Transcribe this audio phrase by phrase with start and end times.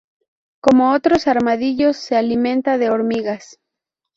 [0.63, 3.59] Como otros armadillos, se alimenta de hormigas.